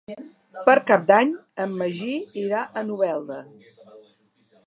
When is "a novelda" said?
2.81-3.41